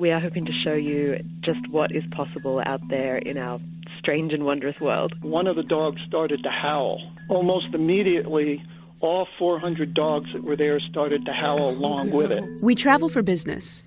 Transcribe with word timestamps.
We 0.00 0.12
are 0.12 0.18
hoping 0.18 0.46
to 0.46 0.52
show 0.64 0.72
you 0.72 1.18
just 1.42 1.68
what 1.68 1.94
is 1.94 2.02
possible 2.12 2.62
out 2.64 2.80
there 2.88 3.18
in 3.18 3.36
our 3.36 3.58
strange 3.98 4.32
and 4.32 4.46
wondrous 4.46 4.80
world. 4.80 5.12
One 5.22 5.46
of 5.46 5.56
the 5.56 5.62
dogs 5.62 6.00
started 6.08 6.42
to 6.42 6.48
howl. 6.48 7.02
Almost 7.28 7.74
immediately, 7.74 8.64
all 9.00 9.28
400 9.38 9.92
dogs 9.92 10.32
that 10.32 10.42
were 10.42 10.56
there 10.56 10.80
started 10.80 11.26
to 11.26 11.34
howl 11.34 11.68
along 11.68 12.12
with 12.12 12.32
it. 12.32 12.42
We 12.62 12.74
travel 12.74 13.10
for 13.10 13.22
business. 13.22 13.84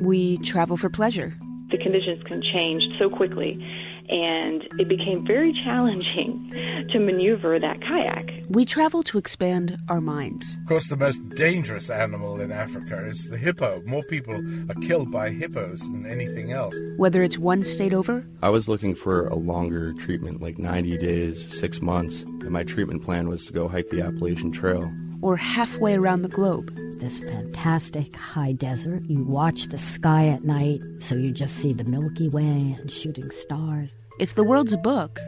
We 0.00 0.38
travel 0.38 0.76
for 0.76 0.90
pleasure. 0.90 1.38
The 1.70 1.78
conditions 1.78 2.24
can 2.24 2.42
change 2.42 2.98
so 2.98 3.08
quickly 3.08 3.64
and 4.08 4.62
it 4.78 4.88
became 4.88 5.26
very 5.26 5.52
challenging 5.64 6.50
to 6.90 6.98
maneuver 6.98 7.58
that 7.58 7.80
kayak. 7.80 8.44
We 8.48 8.64
travel 8.64 9.02
to 9.04 9.18
expand 9.18 9.78
our 9.88 10.00
minds. 10.00 10.56
Of 10.62 10.68
course, 10.68 10.88
the 10.88 10.96
most 10.96 11.26
dangerous 11.30 11.90
animal 11.90 12.40
in 12.40 12.52
Africa 12.52 13.06
is 13.06 13.28
the 13.30 13.38
hippo. 13.38 13.82
More 13.86 14.02
people 14.04 14.34
are 14.70 14.80
killed 14.86 15.10
by 15.10 15.30
hippos 15.30 15.80
than 15.80 16.06
anything 16.06 16.52
else. 16.52 16.74
Whether 16.96 17.22
it's 17.22 17.38
one 17.38 17.64
state 17.64 17.94
over, 17.94 18.26
I 18.42 18.50
was 18.50 18.68
looking 18.68 18.94
for 18.94 19.26
a 19.28 19.36
longer 19.36 19.92
treatment, 19.94 20.42
like 20.42 20.58
90 20.58 20.98
days, 20.98 21.58
six 21.58 21.80
months, 21.80 22.22
and 22.22 22.50
my 22.50 22.64
treatment 22.64 23.02
plan 23.02 23.28
was 23.28 23.44
to 23.46 23.52
go 23.52 23.68
hike 23.68 23.88
the 23.88 24.02
Appalachian 24.02 24.52
Trail. 24.52 24.92
Or 25.22 25.36
halfway 25.36 25.94
around 25.94 26.22
the 26.22 26.28
globe 26.28 26.70
this 27.04 27.20
fantastic 27.20 28.16
high 28.16 28.52
desert. 28.52 29.02
You 29.04 29.22
watch 29.24 29.66
the 29.66 29.76
sky 29.76 30.28
at 30.28 30.42
night, 30.42 30.80
so 31.00 31.14
you 31.14 31.32
just 31.32 31.56
see 31.56 31.74
the 31.74 31.84
Milky 31.84 32.30
Way 32.30 32.74
and 32.80 32.90
shooting 32.90 33.30
stars. 33.30 33.94
If 34.18 34.34
the 34.34 34.42
world's 34.42 34.72
a 34.72 34.78
book, 34.78 35.20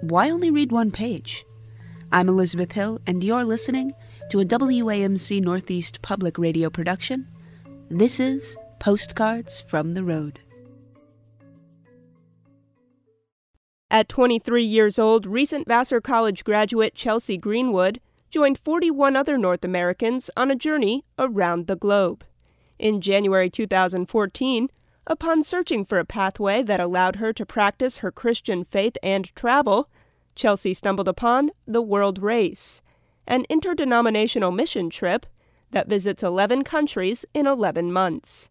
why 0.00 0.30
only 0.30 0.50
read 0.50 0.72
one 0.72 0.90
page? 0.90 1.44
I'm 2.12 2.30
Elizabeth 2.30 2.72
Hill, 2.72 3.00
and 3.06 3.22
you're 3.22 3.44
listening 3.44 3.92
to 4.30 4.40
a 4.40 4.44
WAMC 4.46 5.42
Northeast 5.42 6.00
public 6.00 6.38
radio 6.38 6.70
production. 6.70 7.28
This 7.90 8.20
is 8.20 8.56
Postcards 8.78 9.60
from 9.60 9.92
the 9.92 10.04
Road. 10.04 10.40
At 13.90 14.08
23 14.08 14.64
years 14.64 14.98
old, 14.98 15.26
recent 15.26 15.68
Vassar 15.68 16.00
College 16.00 16.42
graduate 16.42 16.94
Chelsea 16.94 17.36
Greenwood 17.36 18.00
joined 18.30 18.58
41 18.58 19.16
other 19.16 19.38
North 19.38 19.64
Americans 19.64 20.30
on 20.36 20.50
a 20.50 20.56
journey 20.56 21.04
around 21.18 21.66
the 21.66 21.76
globe. 21.76 22.24
In 22.78 23.00
January 23.00 23.50
2014, 23.50 24.68
upon 25.06 25.42
searching 25.42 25.84
for 25.84 25.98
a 25.98 26.04
pathway 26.04 26.62
that 26.62 26.80
allowed 26.80 27.16
her 27.16 27.32
to 27.32 27.46
practice 27.46 27.98
her 27.98 28.12
Christian 28.12 28.64
faith 28.64 28.96
and 29.02 29.34
travel, 29.34 29.88
Chelsea 30.34 30.74
stumbled 30.74 31.08
upon 31.08 31.50
the 31.66 31.82
World 31.82 32.22
Race, 32.22 32.82
an 33.26 33.44
interdenominational 33.48 34.52
mission 34.52 34.90
trip 34.90 35.26
that 35.70 35.88
visits 35.88 36.22
11 36.22 36.64
countries 36.64 37.24
in 37.34 37.46
11 37.46 37.92
months. 37.92 38.48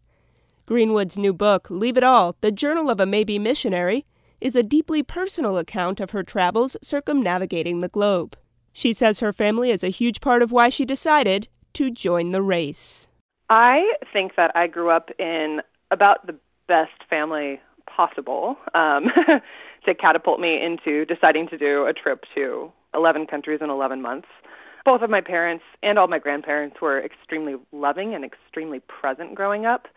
Greenwood's 0.66 1.18
new 1.18 1.34
book, 1.34 1.70
Leave 1.70 1.96
It 1.96 2.04
All 2.04 2.36
The 2.42 2.52
Journal 2.52 2.90
of 2.90 3.00
a 3.00 3.06
Maybe 3.06 3.40
Missionary, 3.40 4.06
is 4.42 4.56
a 4.56 4.64
deeply 4.64 5.02
personal 5.02 5.58
account 5.58 6.00
of 6.00 6.12
her 6.12 6.24
travels 6.24 6.76
circumnavigating 6.82 7.80
the 7.80 7.88
globe. 7.88 8.36
She 8.78 8.94
says 8.94 9.22
her 9.22 9.34
family 9.34 9.72
is 9.72 9.84
a 9.84 9.90
huge 9.90 10.22
part 10.22 10.44
of 10.44 10.52
why 10.52 10.70
she 10.70 10.86
decided 10.86 11.48
to 11.74 11.90
join 11.90 12.30
the 12.30 12.44
race. 12.44 13.08
I 13.50 13.96
think 14.14 14.34
that 14.38 14.52
I 14.54 14.68
grew 14.68 14.92
up 14.92 15.10
in 15.18 15.62
about 15.90 16.28
the 16.28 16.36
best 16.68 16.92
family 17.10 17.60
possible 17.88 18.56
um, 18.76 19.06
to 19.86 19.96
catapult 19.96 20.40
me 20.40 20.64
into 20.64 21.06
deciding 21.06 21.48
to 21.48 21.58
do 21.58 21.88
a 21.88 21.94
trip 21.94 22.26
to 22.36 22.72
11 22.94 23.26
countries 23.26 23.62
in 23.64 23.72
11 23.72 24.00
months. 24.00 24.28
Both 24.86 25.02
of 25.02 25.10
my 25.10 25.22
parents 25.22 25.64
and 25.82 25.98
all 25.98 26.08
my 26.08 26.20
grandparents 26.20 26.80
were 26.80 27.04
extremely 27.04 27.56
loving 27.72 28.14
and 28.14 28.24
extremely 28.24 28.80
present 28.82 29.34
growing 29.34 29.66
up 29.66 29.88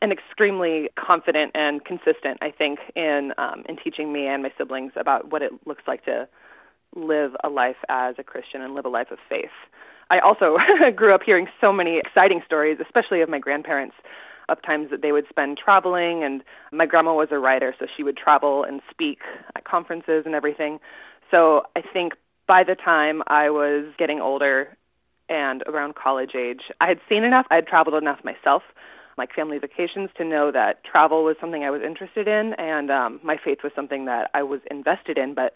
and 0.00 0.12
extremely 0.12 0.88
confident 0.96 1.50
and 1.56 1.84
consistent, 1.84 2.38
I 2.42 2.52
think, 2.52 2.78
in 2.94 3.32
um, 3.38 3.64
in 3.68 3.76
teaching 3.76 4.12
me 4.12 4.28
and 4.28 4.44
my 4.44 4.52
siblings 4.56 4.92
about 4.94 5.32
what 5.32 5.42
it 5.42 5.50
looks 5.66 5.82
like 5.88 6.04
to 6.04 6.28
live 6.94 7.32
a 7.42 7.48
life 7.48 7.76
as 7.88 8.16
a 8.18 8.24
Christian 8.24 8.62
and 8.62 8.74
live 8.74 8.84
a 8.84 8.88
life 8.88 9.10
of 9.10 9.18
faith. 9.28 9.50
I 10.10 10.18
also 10.18 10.56
grew 10.96 11.14
up 11.14 11.22
hearing 11.24 11.48
so 11.60 11.72
many 11.72 11.98
exciting 11.98 12.42
stories, 12.44 12.78
especially 12.80 13.20
of 13.22 13.28
my 13.28 13.38
grandparents, 13.38 13.96
of 14.48 14.60
times 14.62 14.90
that 14.90 15.02
they 15.02 15.12
would 15.12 15.26
spend 15.28 15.58
traveling. 15.58 16.22
And 16.22 16.42
my 16.72 16.86
grandma 16.86 17.14
was 17.14 17.28
a 17.30 17.38
writer, 17.38 17.74
so 17.78 17.86
she 17.96 18.02
would 18.02 18.16
travel 18.16 18.64
and 18.64 18.80
speak 18.90 19.20
at 19.56 19.64
conferences 19.64 20.24
and 20.26 20.34
everything. 20.34 20.78
So 21.30 21.62
I 21.74 21.80
think 21.80 22.14
by 22.46 22.64
the 22.64 22.74
time 22.74 23.22
I 23.26 23.50
was 23.50 23.86
getting 23.98 24.20
older 24.20 24.76
and 25.28 25.62
around 25.66 25.94
college 25.94 26.34
age, 26.38 26.60
I 26.80 26.88
had 26.88 27.00
seen 27.08 27.24
enough, 27.24 27.46
I 27.50 27.56
had 27.56 27.66
traveled 27.66 28.00
enough 28.00 28.18
myself, 28.22 28.62
like 29.16 29.34
family 29.34 29.58
vacations, 29.58 30.10
to 30.18 30.24
know 30.24 30.52
that 30.52 30.84
travel 30.84 31.24
was 31.24 31.36
something 31.40 31.64
I 31.64 31.70
was 31.70 31.80
interested 31.82 32.28
in, 32.28 32.52
and 32.58 32.90
um, 32.90 33.20
my 33.22 33.38
faith 33.42 33.58
was 33.64 33.72
something 33.74 34.04
that 34.04 34.30
I 34.34 34.42
was 34.42 34.60
invested 34.70 35.16
in. 35.16 35.32
But 35.34 35.54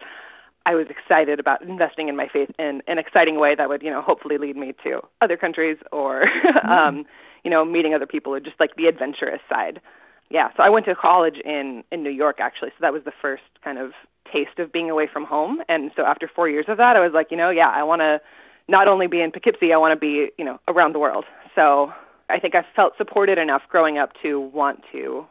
I 0.68 0.74
was 0.74 0.86
excited 0.90 1.40
about 1.40 1.62
investing 1.62 2.10
in 2.10 2.16
my 2.16 2.28
faith 2.30 2.50
in 2.58 2.82
an 2.86 2.98
exciting 2.98 3.40
way 3.40 3.54
that 3.54 3.70
would, 3.70 3.82
you 3.82 3.90
know, 3.90 4.02
hopefully 4.02 4.36
lead 4.36 4.54
me 4.54 4.74
to 4.84 5.00
other 5.22 5.38
countries 5.38 5.78
or, 5.92 6.24
mm-hmm. 6.44 6.68
um, 6.68 7.06
you 7.42 7.50
know, 7.50 7.64
meeting 7.64 7.94
other 7.94 8.04
people 8.06 8.34
or 8.34 8.40
just 8.40 8.60
like 8.60 8.76
the 8.76 8.84
adventurous 8.84 9.40
side. 9.48 9.80
Yeah, 10.28 10.50
so 10.58 10.62
I 10.62 10.68
went 10.68 10.84
to 10.84 10.94
college 10.94 11.36
in 11.42 11.84
in 11.90 12.02
New 12.02 12.10
York 12.10 12.36
actually, 12.38 12.68
so 12.68 12.76
that 12.82 12.92
was 12.92 13.02
the 13.04 13.14
first 13.22 13.44
kind 13.64 13.78
of 13.78 13.92
taste 14.30 14.58
of 14.58 14.70
being 14.70 14.90
away 14.90 15.08
from 15.10 15.24
home. 15.24 15.62
And 15.70 15.90
so 15.96 16.04
after 16.04 16.28
four 16.28 16.50
years 16.50 16.66
of 16.68 16.76
that, 16.76 16.96
I 16.96 17.00
was 17.00 17.12
like, 17.14 17.28
you 17.30 17.38
know, 17.38 17.48
yeah, 17.48 17.68
I 17.68 17.82
want 17.82 18.00
to 18.00 18.20
not 18.68 18.88
only 18.88 19.06
be 19.06 19.22
in 19.22 19.32
Poughkeepsie, 19.32 19.72
I 19.72 19.78
want 19.78 19.92
to 19.92 19.98
be, 19.98 20.28
you 20.36 20.44
know, 20.44 20.60
around 20.68 20.94
the 20.94 20.98
world. 20.98 21.24
So 21.54 21.94
I 22.28 22.38
think 22.40 22.54
I 22.54 22.66
felt 22.76 22.92
supported 22.98 23.38
enough 23.38 23.62
growing 23.70 23.96
up 23.96 24.10
to 24.20 24.38
want 24.38 24.82
to 24.92 25.24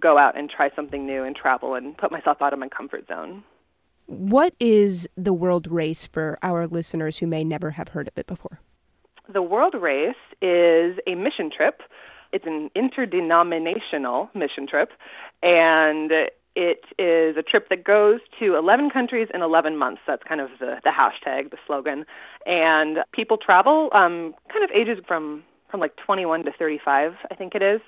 go 0.00 0.16
out 0.16 0.38
and 0.38 0.48
try 0.48 0.70
something 0.74 1.04
new 1.04 1.24
and 1.24 1.36
travel 1.36 1.74
and 1.74 1.94
put 1.94 2.10
myself 2.10 2.38
out 2.40 2.54
of 2.54 2.58
my 2.58 2.68
comfort 2.68 3.06
zone. 3.06 3.44
What 4.06 4.54
is 4.60 5.08
the 5.16 5.32
World 5.32 5.70
Race 5.70 6.06
for 6.06 6.38
our 6.42 6.66
listeners 6.66 7.18
who 7.18 7.26
may 7.26 7.42
never 7.42 7.72
have 7.72 7.88
heard 7.88 8.06
of 8.06 8.16
it 8.16 8.26
before? 8.26 8.60
The 9.32 9.42
World 9.42 9.74
Race 9.74 10.14
is 10.40 10.96
a 11.06 11.16
mission 11.16 11.50
trip. 11.54 11.82
It's 12.32 12.46
an 12.46 12.70
interdenominational 12.76 14.30
mission 14.34 14.66
trip, 14.68 14.90
and 15.42 16.12
it 16.54 16.84
is 16.98 17.36
a 17.36 17.42
trip 17.42 17.68
that 17.68 17.82
goes 17.82 18.20
to 18.38 18.56
11 18.56 18.90
countries 18.90 19.28
in 19.34 19.42
11 19.42 19.76
months. 19.76 20.00
That's 20.06 20.22
kind 20.22 20.40
of 20.40 20.50
the, 20.60 20.76
the 20.84 20.90
hashtag, 20.90 21.50
the 21.50 21.58
slogan. 21.66 22.04
And 22.46 22.98
people 23.12 23.36
travel, 23.36 23.90
um, 23.92 24.34
kind 24.52 24.64
of 24.64 24.70
ages 24.74 25.02
from 25.06 25.42
from 25.68 25.80
like 25.80 25.96
21 25.96 26.44
to 26.44 26.52
35, 26.56 27.14
I 27.28 27.34
think 27.34 27.56
it 27.56 27.62
is. 27.62 27.80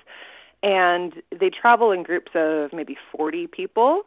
And 0.61 1.13
they 1.31 1.49
travel 1.49 1.91
in 1.93 2.03
groups 2.03 2.31
of 2.35 2.73
maybe 2.73 2.97
40 3.15 3.47
people 3.47 4.03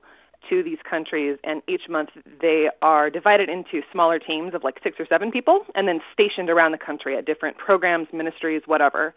to 0.49 0.63
these 0.63 0.79
countries, 0.89 1.39
and 1.45 1.63
each 1.69 1.89
month 1.89 2.11
they 2.41 2.69
are 2.81 3.11
divided 3.11 3.49
into 3.49 3.83
smaller 3.91 4.19
teams 4.19 4.55
of 4.55 4.65
like 4.65 4.79
six 4.83 4.99
or 4.99 5.07
seven 5.07 5.31
people, 5.31 5.61
and 5.75 5.89
then 5.89 6.01
stationed 6.13 6.51
around 6.51 6.73
the 6.73 6.79
country 6.79 7.17
at 7.17 7.25
different 7.25 7.57
programs, 7.59 8.09
ministries, 8.13 8.63
whatever. 8.67 9.15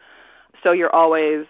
So 0.64 0.72
you're 0.72 0.94
always 0.94 1.46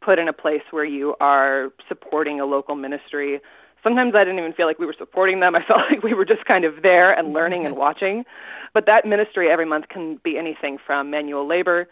put 0.00 0.18
in 0.18 0.28
a 0.28 0.32
place 0.32 0.62
where 0.70 0.84
you 0.84 1.14
are 1.20 1.70
supporting 1.88 2.40
a 2.40 2.44
local 2.44 2.74
ministry. 2.76 3.40
Sometimes 3.82 4.14
I 4.14 4.24
didn't 4.24 4.38
even 4.38 4.52
feel 4.52 4.66
like 4.66 4.78
we 4.78 4.86
were 4.86 4.94
supporting 4.96 5.40
them. 5.40 5.54
I 5.56 5.62
felt 5.66 5.80
like 5.90 6.02
we 6.02 6.14
were 6.14 6.24
just 6.24 6.44
kind 6.44 6.64
of 6.64 6.82
there 6.82 7.12
and 7.12 7.32
learning 7.32 7.66
and 7.66 7.76
watching. 7.76 8.24
But 8.72 8.86
that 8.86 9.06
ministry 9.06 9.50
every 9.50 9.66
month 9.66 9.88
can 9.88 10.20
be 10.22 10.38
anything 10.38 10.78
from 10.84 11.10
manual 11.10 11.46
labor 11.46 11.88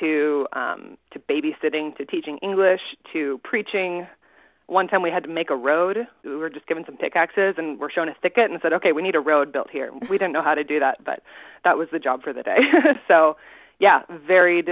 to 0.00 0.46
um, 0.52 0.96
to 1.12 1.18
babysitting 1.18 1.96
to 1.96 2.04
teaching 2.04 2.38
English 2.38 2.80
to 3.12 3.40
preaching 3.44 4.06
one 4.66 4.88
time 4.88 5.02
we 5.02 5.10
had 5.10 5.22
to 5.24 5.28
make 5.28 5.50
a 5.50 5.56
road. 5.56 6.08
We 6.24 6.36
were 6.36 6.50
just 6.50 6.66
given 6.66 6.84
some 6.84 6.96
pickaxes 6.96 7.54
and 7.56 7.78
we're 7.78 7.90
shown 7.90 8.08
a 8.08 8.14
thicket 8.20 8.50
and 8.50 8.58
said, 8.60 8.72
okay, 8.74 8.92
we 8.92 9.02
need 9.02 9.14
a 9.14 9.20
road 9.20 9.52
built 9.52 9.70
here. 9.70 9.90
We 10.08 10.18
didn't 10.18 10.32
know 10.32 10.42
how 10.42 10.54
to 10.54 10.64
do 10.64 10.80
that, 10.80 11.04
but 11.04 11.22
that 11.64 11.76
was 11.76 11.88
the 11.90 11.98
job 11.98 12.22
for 12.22 12.32
the 12.32 12.42
day. 12.42 12.58
so, 13.08 13.36
yeah, 13.78 14.02
varied 14.26 14.70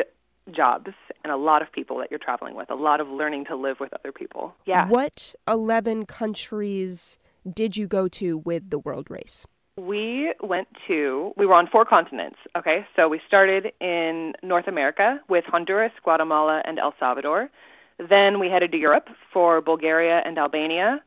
jobs 0.54 0.90
and 1.22 1.32
a 1.32 1.36
lot 1.36 1.62
of 1.62 1.72
people 1.72 1.98
that 1.98 2.10
you're 2.10 2.20
traveling 2.20 2.54
with, 2.54 2.70
a 2.70 2.74
lot 2.74 3.00
of 3.00 3.08
learning 3.08 3.46
to 3.46 3.56
live 3.56 3.80
with 3.80 3.92
other 3.94 4.12
people. 4.12 4.54
Yeah. 4.64 4.88
What 4.88 5.34
11 5.48 6.06
countries 6.06 7.18
did 7.50 7.76
you 7.76 7.86
go 7.86 8.08
to 8.08 8.38
with 8.38 8.70
the 8.70 8.78
World 8.78 9.10
Race? 9.10 9.46
We 9.76 10.32
went 10.40 10.68
to, 10.86 11.32
we 11.36 11.46
were 11.46 11.54
on 11.54 11.66
four 11.66 11.84
continents, 11.84 12.36
okay? 12.56 12.86
So 12.94 13.08
we 13.08 13.20
started 13.26 13.72
in 13.80 14.34
North 14.42 14.68
America 14.68 15.18
with 15.28 15.44
Honduras, 15.46 15.92
Guatemala, 16.04 16.62
and 16.64 16.78
El 16.78 16.94
Salvador. 17.00 17.50
Then 17.98 18.40
we 18.40 18.48
headed 18.48 18.72
to 18.72 18.78
Europe 18.78 19.08
for 19.32 19.60
Bulgaria 19.60 20.20
and 20.24 20.36
Albania, 20.38 21.02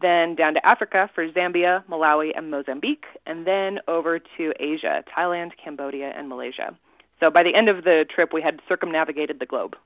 then 0.00 0.34
down 0.34 0.54
to 0.54 0.66
Africa 0.66 1.10
for 1.14 1.28
Zambia, 1.28 1.84
Malawi, 1.86 2.30
and 2.34 2.50
Mozambique, 2.50 3.04
and 3.26 3.46
then 3.46 3.78
over 3.86 4.18
to 4.18 4.52
Asia, 4.58 5.04
Thailand, 5.14 5.52
Cambodia, 5.62 6.12
and 6.16 6.28
Malaysia. 6.28 6.74
So 7.20 7.30
by 7.30 7.42
the 7.42 7.54
end 7.54 7.68
of 7.68 7.84
the 7.84 8.06
trip, 8.12 8.32
we 8.32 8.40
had 8.40 8.60
circumnavigated 8.66 9.38
the 9.38 9.46
globe. 9.46 9.76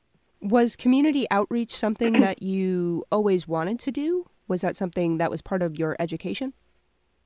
Was 0.41 0.77
community 0.77 1.27
outreach 1.31 1.75
something 1.75 2.21
that 2.21 2.43
you 2.43 3.05
always 3.11 3.49
wanted 3.49 3.81
to 3.81 3.91
do? 3.91 4.27
Was 4.47 4.61
that 4.61 4.77
something 4.77 5.19
that 5.19 5.31
was 5.31 5.43
part 5.43 5.63
of 5.63 5.79
your 5.79 5.97
education? 5.99 6.53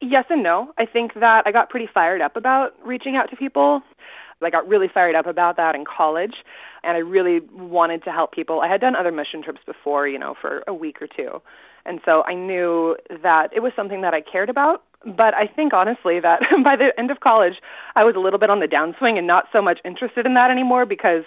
Yes 0.01 0.25
and 0.31 0.43
no. 0.43 0.73
I 0.79 0.87
think 0.87 1.15
that 1.15 1.43
I 1.45 1.53
got 1.53 1.69
pretty 1.69 1.89
fired 1.93 2.21
up 2.21 2.37
about 2.37 2.75
reaching 2.87 3.17
out 3.17 3.29
to 3.31 3.37
people. 3.37 3.83
I 4.41 4.51
got 4.51 4.69
really 4.69 4.87
fired 4.87 5.17
up 5.17 5.27
about 5.27 5.57
that 5.57 5.75
in 5.75 5.85
college 5.85 6.35
and 6.89 6.97
I 6.97 7.01
really 7.01 7.41
wanted 7.53 8.03
to 8.05 8.11
help 8.11 8.33
people. 8.33 8.63
I 8.63 8.69
had 8.69 8.81
done 8.81 8.97
other 8.97 9.13
mission 9.13 9.43
trips 9.43 9.61
before, 9.67 10.09
you 10.09 10.19
know, 10.19 10.35
for 10.41 10.65
a 10.67 10.73
week 10.73 11.03
or 11.03 11.07
two. 11.07 11.43
And 11.85 12.01
so 12.03 12.25
I 12.25 12.33
knew 12.33 12.97
that 13.23 13.51
it 13.55 13.61
was 13.61 13.73
something 13.77 14.01
that 14.01 14.15
I 14.15 14.23
cared 14.23 14.49
about. 14.49 14.83
But 15.05 15.35
I 15.35 15.47
think 15.47 15.75
honestly 15.75 16.19
that 16.19 16.41
by 16.65 16.77
the 16.77 16.99
end 16.99 17.11
of 17.11 17.21
college, 17.21 17.57
I 17.95 18.05
was 18.05 18.15
a 18.17 18.21
little 18.21 18.39
bit 18.39 18.49
on 18.49 18.61
the 18.61 18.67
downswing 18.67 19.19
and 19.19 19.27
not 19.27 19.45
so 19.53 19.61
much 19.61 19.81
interested 19.85 20.25
in 20.25 20.33
that 20.33 20.51
anymore 20.51 20.87
because 20.87 21.25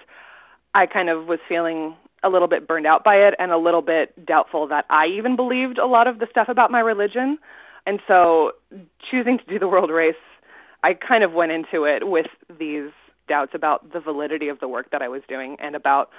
I 0.73 0.87
kind 0.87 1.09
of 1.09 1.27
was 1.27 1.37
feeling 1.47 1.95
a 2.23 2.29
little 2.29 2.47
bit 2.47 2.67
burned 2.67 2.87
out 2.87 3.03
by 3.03 3.17
it 3.17 3.35
and 3.37 3.51
a 3.51 3.57
little 3.57 3.83
bit 3.83 4.25
doubtful 4.25 4.67
that 4.69 4.85
I 4.89 5.05
even 5.15 5.35
believed 5.35 5.77
a 5.77 5.85
lot 5.85 6.07
of 6.07 6.17
the 6.17 6.27
stuff 6.31 6.49
about 6.49 6.71
my 6.71 6.79
religion. 6.79 7.37
And 7.85 7.99
so 8.07 8.53
choosing 9.11 9.37
to 9.37 9.45
do 9.45 9.59
the 9.59 9.67
world 9.67 9.91
race, 9.91 10.15
I 10.83 10.95
kind 10.95 11.23
of 11.23 11.33
went 11.33 11.51
into 11.51 11.83
it 11.83 12.07
with 12.07 12.27
these 12.59 12.89
doubts 13.31 13.53
about 13.55 13.93
the 13.93 14.01
validity 14.01 14.49
of 14.49 14.59
the 14.59 14.67
work 14.67 14.91
that 14.91 15.01
I 15.01 15.07
was 15.07 15.21
doing 15.29 15.55
and 15.59 15.73
about 15.73 16.09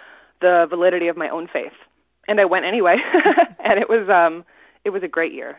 the 0.40 0.66
validity 0.68 1.08
of 1.08 1.16
my 1.16 1.28
own 1.28 1.46
faith. 1.46 1.76
And 2.26 2.40
I 2.40 2.46
went 2.46 2.64
anyway, 2.64 2.96
and 3.64 3.78
it 3.78 3.90
was 3.90 4.08
um 4.08 4.44
it 4.82 4.90
was 4.90 5.02
a 5.02 5.08
great 5.08 5.34
year. 5.34 5.58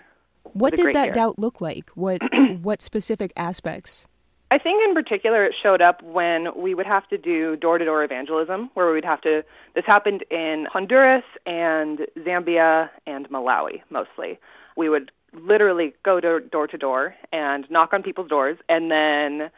What 0.54 0.76
did 0.76 0.96
that 0.96 1.06
year. 1.06 1.14
doubt 1.14 1.38
look 1.38 1.62
like? 1.62 1.92
What 1.92 2.22
what 2.62 2.82
specific 2.82 3.32
aspects? 3.38 4.08
I 4.50 4.58
think 4.58 4.82
in 4.88 4.96
particular 4.96 5.46
it 5.46 5.54
showed 5.62 5.82
up 5.82 6.02
when 6.02 6.48
we 6.56 6.74
would 6.74 6.86
have 6.88 7.08
to 7.10 7.18
do 7.20 7.56
door 7.56 7.78
to 7.78 7.86
door 7.86 8.04
evangelism, 8.04 8.72
where 8.74 8.88
we 8.88 8.94
would 8.94 9.06
have 9.06 9.22
to. 9.22 9.44
This 9.76 9.86
happened 9.86 10.24
in 10.32 10.66
Honduras 10.72 11.24
and 11.46 12.00
Zambia 12.18 12.90
and 13.06 13.30
Malawi 13.30 13.82
mostly. 13.92 14.40
We 14.76 14.90
would 14.90 15.12
literally 15.34 15.94
go 16.04 16.20
door 16.20 16.68
to 16.68 16.78
door 16.78 17.16
and 17.32 17.70
knock 17.70 17.94
on 17.94 18.02
people's 18.02 18.30
doors 18.30 18.58
and 18.70 18.90
then 18.92 19.52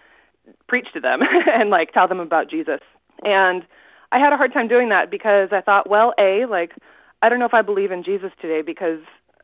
preach 0.67 0.87
to 0.93 0.99
them 0.99 1.21
and 1.53 1.69
like 1.69 1.91
tell 1.93 2.07
them 2.07 2.19
about 2.19 2.49
Jesus. 2.49 2.79
And 3.23 3.63
I 4.11 4.19
had 4.19 4.33
a 4.33 4.37
hard 4.37 4.53
time 4.53 4.67
doing 4.67 4.89
that 4.89 5.09
because 5.09 5.49
I 5.51 5.61
thought, 5.61 5.89
well, 5.89 6.13
A, 6.19 6.45
like 6.45 6.73
I 7.21 7.29
don't 7.29 7.39
know 7.39 7.45
if 7.45 7.53
I 7.53 7.61
believe 7.61 7.91
in 7.91 8.03
Jesus 8.03 8.31
today 8.41 8.61
because 8.61 8.99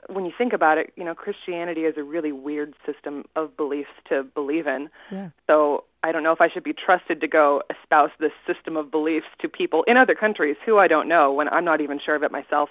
when 0.09 0.25
you 0.25 0.31
think 0.37 0.53
about 0.53 0.77
it, 0.77 0.91
you 0.95 1.03
know, 1.03 1.15
Christianity 1.15 1.81
is 1.81 1.95
a 1.97 2.03
really 2.03 2.31
weird 2.31 2.73
system 2.85 3.25
of 3.35 3.55
beliefs 3.55 3.91
to 4.09 4.23
believe 4.23 4.67
in. 4.67 4.89
Yeah. 5.11 5.29
So 5.47 5.85
I 6.03 6.11
don't 6.11 6.23
know 6.23 6.31
if 6.31 6.41
I 6.41 6.49
should 6.49 6.63
be 6.63 6.73
trusted 6.73 7.21
to 7.21 7.27
go 7.27 7.61
espouse 7.69 8.09
this 8.19 8.31
system 8.47 8.77
of 8.77 8.91
beliefs 8.91 9.27
to 9.41 9.47
people 9.47 9.83
in 9.87 9.97
other 9.97 10.15
countries 10.15 10.57
who 10.65 10.77
I 10.77 10.87
don't 10.87 11.07
know 11.07 11.31
when 11.31 11.47
I'm 11.49 11.65
not 11.65 11.81
even 11.81 11.99
sure 12.03 12.15
of 12.15 12.23
it 12.23 12.31
myself. 12.31 12.69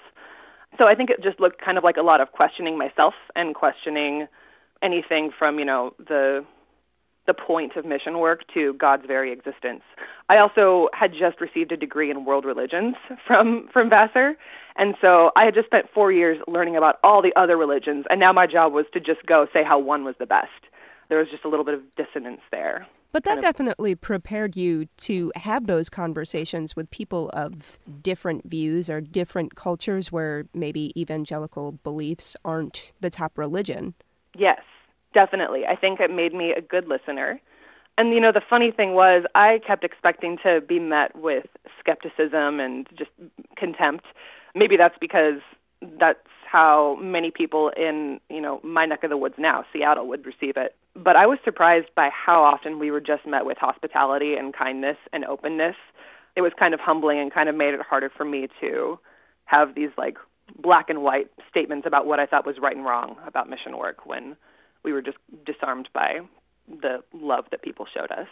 So 0.77 0.87
I 0.87 0.95
think 0.95 1.09
it 1.09 1.23
just 1.23 1.39
looked 1.39 1.61
kind 1.61 1.77
of 1.77 1.83
like 1.83 1.97
a 1.97 2.01
lot 2.01 2.21
of 2.21 2.31
questioning 2.31 2.77
myself 2.77 3.13
and 3.35 3.55
questioning 3.55 4.27
anything 4.81 5.31
from, 5.37 5.59
you 5.59 5.65
know, 5.65 5.93
the 5.97 6.45
the 7.27 7.33
point 7.33 7.75
of 7.75 7.85
mission 7.85 8.19
work 8.19 8.41
to 8.53 8.73
God's 8.73 9.05
very 9.05 9.31
existence. 9.31 9.83
I 10.29 10.37
also 10.37 10.89
had 10.93 11.11
just 11.13 11.39
received 11.39 11.71
a 11.71 11.77
degree 11.77 12.09
in 12.09 12.25
world 12.25 12.45
religions 12.45 12.95
from 13.27 13.69
from 13.71 13.89
Vassar, 13.89 14.35
and 14.75 14.95
so 15.01 15.31
I 15.35 15.45
had 15.45 15.53
just 15.53 15.67
spent 15.67 15.85
4 15.93 16.11
years 16.11 16.41
learning 16.47 16.75
about 16.77 16.99
all 17.03 17.21
the 17.21 17.33
other 17.35 17.57
religions, 17.57 18.05
and 18.09 18.19
now 18.19 18.31
my 18.31 18.47
job 18.47 18.73
was 18.73 18.85
to 18.93 18.99
just 18.99 19.25
go 19.25 19.47
say 19.53 19.63
how 19.63 19.77
one 19.77 20.03
was 20.03 20.15
the 20.17 20.25
best. 20.25 20.49
There 21.09 21.19
was 21.19 21.29
just 21.29 21.43
a 21.43 21.49
little 21.49 21.65
bit 21.65 21.73
of 21.75 21.81
dissonance 21.95 22.41
there. 22.51 22.87
But 23.11 23.25
that 23.25 23.31
Kind 23.31 23.39
of- 23.39 23.43
definitely 23.43 23.95
prepared 23.95 24.55
you 24.55 24.85
to 24.99 25.33
have 25.35 25.67
those 25.67 25.89
conversations 25.89 26.77
with 26.77 26.89
people 26.89 27.29
of 27.33 27.77
different 28.01 28.45
views 28.45 28.89
or 28.89 29.01
different 29.01 29.55
cultures 29.55 30.13
where 30.13 30.45
maybe 30.53 30.93
evangelical 30.97 31.73
beliefs 31.83 32.37
aren't 32.45 32.93
the 33.01 33.09
top 33.09 33.37
religion. 33.37 33.95
Yes, 34.33 34.61
definitely. 35.13 35.65
I 35.65 35.75
think 35.75 35.99
it 35.99 36.11
made 36.11 36.33
me 36.33 36.51
a 36.51 36.61
good 36.61 36.87
listener. 36.87 37.39
And 37.97 38.13
you 38.13 38.19
know, 38.19 38.31
the 38.31 38.41
funny 38.49 38.71
thing 38.71 38.93
was 38.93 39.25
I 39.35 39.59
kept 39.65 39.83
expecting 39.83 40.37
to 40.43 40.61
be 40.61 40.79
met 40.79 41.15
with 41.15 41.45
skepticism 41.79 42.59
and 42.59 42.87
just 42.97 43.11
contempt. 43.57 44.05
Maybe 44.55 44.77
that's 44.77 44.97
because 44.99 45.41
that's 45.99 46.19
how 46.51 46.97
many 47.01 47.31
people 47.31 47.71
in, 47.77 48.19
you 48.29 48.41
know, 48.41 48.59
my 48.63 48.85
neck 48.85 49.03
of 49.03 49.09
the 49.09 49.17
woods 49.17 49.35
now, 49.37 49.63
Seattle 49.71 50.07
would 50.07 50.25
receive 50.25 50.57
it. 50.57 50.75
But 50.95 51.15
I 51.15 51.25
was 51.25 51.39
surprised 51.45 51.87
by 51.95 52.09
how 52.09 52.43
often 52.43 52.77
we 52.77 52.91
were 52.91 52.99
just 52.99 53.25
met 53.25 53.45
with 53.45 53.57
hospitality 53.57 54.35
and 54.35 54.53
kindness 54.53 54.97
and 55.13 55.23
openness. 55.23 55.75
It 56.35 56.41
was 56.41 56.51
kind 56.59 56.73
of 56.73 56.79
humbling 56.81 57.19
and 57.19 57.33
kind 57.33 57.47
of 57.47 57.55
made 57.55 57.73
it 57.73 57.79
harder 57.81 58.09
for 58.09 58.25
me 58.25 58.47
to 58.59 58.99
have 59.45 59.75
these 59.75 59.91
like 59.97 60.17
black 60.61 60.89
and 60.89 61.01
white 61.03 61.29
statements 61.49 61.87
about 61.87 62.05
what 62.05 62.19
I 62.19 62.25
thought 62.25 62.45
was 62.45 62.57
right 62.61 62.75
and 62.75 62.85
wrong 62.85 63.15
about 63.25 63.49
mission 63.49 63.77
work 63.77 64.05
when 64.05 64.35
we 64.83 64.93
were 64.93 65.01
just 65.01 65.17
disarmed 65.45 65.89
by 65.93 66.19
the 66.67 67.03
love 67.13 67.45
that 67.51 67.61
people 67.61 67.85
showed 67.91 68.11
us. 68.11 68.27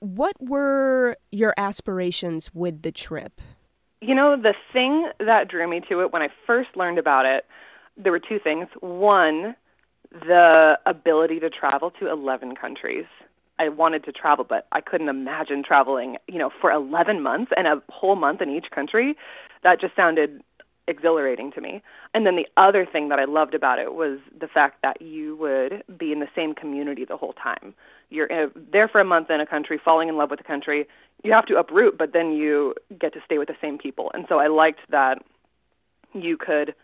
What 0.00 0.34
were 0.40 1.16
your 1.32 1.54
aspirations 1.56 2.54
with 2.54 2.82
the 2.82 2.92
trip? 2.92 3.40
You 4.00 4.14
know, 4.14 4.36
the 4.40 4.54
thing 4.72 5.10
that 5.18 5.48
drew 5.48 5.68
me 5.68 5.80
to 5.88 6.02
it 6.02 6.12
when 6.12 6.22
I 6.22 6.28
first 6.46 6.70
learned 6.76 6.98
about 6.98 7.26
it, 7.26 7.46
there 7.96 8.12
were 8.12 8.20
two 8.20 8.38
things. 8.38 8.68
One, 8.80 9.56
the 10.12 10.78
ability 10.86 11.40
to 11.40 11.50
travel 11.50 11.90
to 11.98 12.08
11 12.08 12.54
countries. 12.54 13.06
I 13.58 13.68
wanted 13.70 14.04
to 14.04 14.12
travel, 14.12 14.44
but 14.48 14.68
I 14.70 14.80
couldn't 14.80 15.08
imagine 15.08 15.64
traveling, 15.64 16.16
you 16.28 16.38
know, 16.38 16.50
for 16.60 16.70
11 16.70 17.20
months 17.20 17.50
and 17.56 17.66
a 17.66 17.82
whole 17.88 18.14
month 18.14 18.40
in 18.40 18.50
each 18.50 18.70
country. 18.70 19.16
That 19.64 19.80
just 19.80 19.96
sounded 19.96 20.44
exhilarating 20.88 21.52
to 21.52 21.60
me. 21.60 21.82
And 22.14 22.26
then 22.26 22.36
the 22.36 22.46
other 22.56 22.84
thing 22.84 23.08
that 23.10 23.18
I 23.18 23.24
loved 23.24 23.54
about 23.54 23.78
it 23.78 23.94
was 23.94 24.18
the 24.38 24.48
fact 24.48 24.82
that 24.82 25.00
you 25.00 25.36
would 25.36 25.84
be 25.98 26.10
in 26.12 26.20
the 26.20 26.28
same 26.34 26.54
community 26.54 27.04
the 27.04 27.16
whole 27.16 27.34
time. 27.34 27.74
You're 28.10 28.32
uh, 28.32 28.48
there 28.72 28.88
for 28.88 29.00
a 29.00 29.04
month 29.04 29.30
in 29.30 29.40
a 29.40 29.46
country, 29.46 29.78
falling 29.82 30.08
in 30.08 30.16
love 30.16 30.30
with 30.30 30.38
the 30.38 30.44
country. 30.44 30.86
You 31.22 31.32
have 31.32 31.46
to 31.46 31.58
uproot, 31.58 31.98
but 31.98 32.12
then 32.12 32.32
you 32.32 32.74
get 32.98 33.12
to 33.12 33.20
stay 33.24 33.38
with 33.38 33.48
the 33.48 33.56
same 33.60 33.78
people. 33.78 34.10
And 34.14 34.24
so 34.28 34.38
I 34.38 34.48
liked 34.48 34.80
that 34.90 35.22
you 36.14 36.36
could 36.36 36.74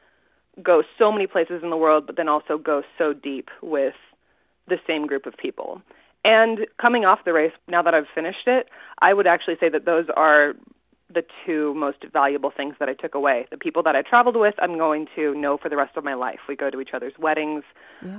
go 0.63 0.83
so 0.99 1.11
many 1.11 1.27
places 1.27 1.63
in 1.63 1.71
the 1.71 1.77
world, 1.77 2.07
but 2.07 2.17
then 2.17 2.29
also 2.29 2.59
go 2.59 2.83
so 2.99 3.13
deep 3.13 3.49
with 3.63 3.95
the 4.69 4.79
same 4.87 5.07
group 5.07 5.27
of 5.27 5.37
people. 5.37 5.83
And 6.25 6.67
coming 6.81 7.05
off 7.05 7.25
the 7.25 7.33
race, 7.33 7.53
now 7.69 7.83
that 7.83 7.95
I've 7.95 8.07
finished 8.15 8.47
it, 8.47 8.69
I 9.01 9.13
would 9.13 9.27
actually 9.27 9.57
say 9.61 9.69
that 9.69 9.85
those 9.85 10.07
are 10.17 10.55
the 11.13 11.25
two 11.45 11.75
most 11.75 11.99
valuable 12.13 12.51
things 12.55 12.75
that 12.81 12.89
I 12.89 12.95
took 12.95 13.15
away. 13.15 13.47
The 13.51 13.59
people 13.59 13.83
that 13.83 13.95
I 13.95 14.03
traveled 14.03 14.37
with, 14.37 14.55
I'm 14.59 14.79
going 14.79 15.07
to 15.17 15.35
know 15.35 15.59
for 15.59 15.69
the 15.69 15.77
rest 15.77 15.97
of 15.97 16.05
my 16.05 16.15
life. 16.15 16.41
We 16.49 16.57
go 16.57 16.71
to 16.71 16.81
each 16.81 16.91
other's 16.95 17.13
weddings. 17.19 17.63